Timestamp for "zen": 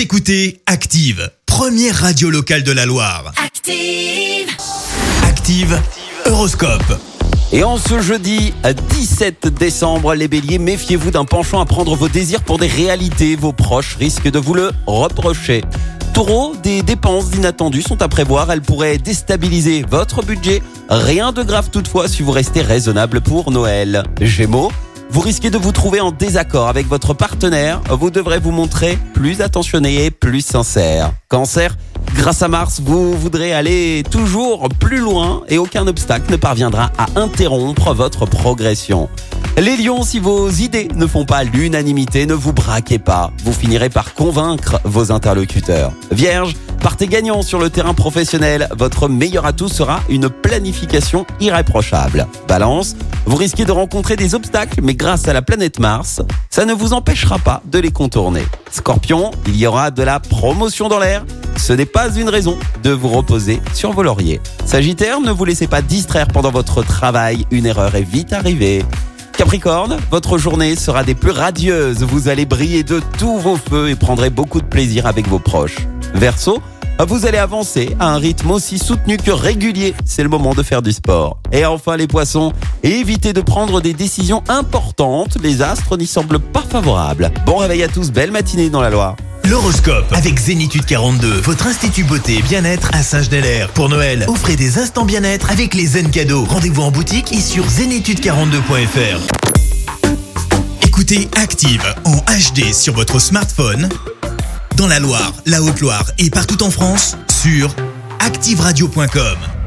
95.86-96.08